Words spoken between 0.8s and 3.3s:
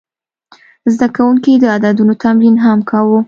زده کوونکي د عددونو تمرین هم کاوه.